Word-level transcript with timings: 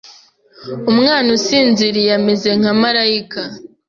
Umwana 0.91 1.27
usinziriye 1.37 2.11
ameze 2.19 2.49
nka 2.59 2.71
malayika. 2.81 3.41